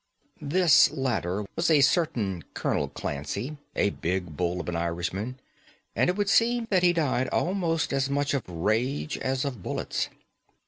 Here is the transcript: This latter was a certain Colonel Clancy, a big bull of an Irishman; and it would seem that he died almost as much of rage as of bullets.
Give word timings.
This 0.41 0.89
latter 0.89 1.45
was 1.55 1.69
a 1.69 1.81
certain 1.81 2.43
Colonel 2.55 2.87
Clancy, 2.87 3.57
a 3.75 3.91
big 3.91 4.35
bull 4.35 4.59
of 4.59 4.67
an 4.67 4.75
Irishman; 4.75 5.39
and 5.95 6.09
it 6.09 6.15
would 6.15 6.27
seem 6.27 6.65
that 6.71 6.81
he 6.81 6.91
died 6.91 7.27
almost 7.27 7.93
as 7.93 8.09
much 8.09 8.33
of 8.33 8.49
rage 8.49 9.19
as 9.19 9.45
of 9.45 9.61
bullets. 9.61 10.09